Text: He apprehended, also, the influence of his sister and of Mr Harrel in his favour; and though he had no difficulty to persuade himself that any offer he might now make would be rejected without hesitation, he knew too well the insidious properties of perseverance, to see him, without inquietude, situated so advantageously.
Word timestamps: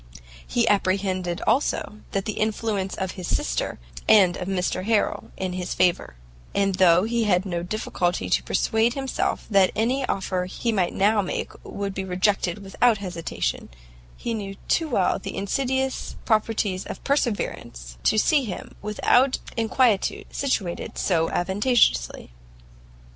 He 0.47 0.67
apprehended, 0.67 1.41
also, 1.45 1.99
the 2.11 2.31
influence 2.33 2.95
of 2.95 3.11
his 3.11 3.27
sister 3.27 3.77
and 4.09 4.35
of 4.35 4.47
Mr 4.47 4.85
Harrel 4.85 5.29
in 5.37 5.53
his 5.53 5.75
favour; 5.75 6.15
and 6.55 6.73
though 6.73 7.03
he 7.03 7.25
had 7.25 7.45
no 7.45 7.61
difficulty 7.61 8.27
to 8.27 8.41
persuade 8.41 8.95
himself 8.95 9.45
that 9.51 9.69
any 9.75 10.03
offer 10.07 10.45
he 10.45 10.71
might 10.71 10.95
now 10.95 11.21
make 11.21 11.51
would 11.63 11.93
be 11.93 12.03
rejected 12.03 12.63
without 12.63 12.97
hesitation, 12.97 13.69
he 14.17 14.33
knew 14.33 14.55
too 14.67 14.89
well 14.89 15.19
the 15.19 15.37
insidious 15.37 16.15
properties 16.25 16.83
of 16.87 17.03
perseverance, 17.03 17.99
to 18.03 18.17
see 18.17 18.43
him, 18.43 18.73
without 18.81 19.37
inquietude, 19.55 20.25
situated 20.31 20.97
so 20.97 21.29
advantageously. 21.29 22.31